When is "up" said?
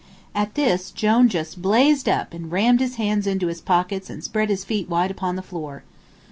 2.09-2.33